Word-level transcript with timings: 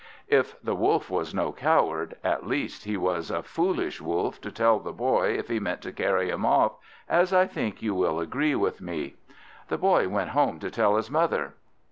If 0.29 0.59
the 0.63 0.73
Wolf 0.73 1.11
was 1.11 1.31
no 1.35 1.51
coward, 1.53 2.15
at 2.23 2.47
least 2.47 2.85
he 2.85 2.97
was 2.97 3.29
a 3.29 3.43
foolish 3.43 4.01
Wolf 4.01 4.41
to 4.41 4.51
tell 4.51 4.79
the 4.79 4.91
Boy 4.91 5.37
if 5.37 5.47
he 5.47 5.59
meant 5.59 5.81
to 5.83 5.91
carry 5.91 6.31
him 6.31 6.43
off, 6.43 6.71
as 7.07 7.31
I 7.31 7.45
think 7.45 7.83
you 7.83 7.93
will 7.93 8.19
agree 8.19 8.55
with 8.55 8.81
me. 8.81 9.13
The 9.67 9.77
Boy 9.77 10.07
went 10.09 10.31
home 10.31 10.57
to 10.61 10.71
tell 10.71 10.95
his 10.95 11.11
mother. 11.11 11.53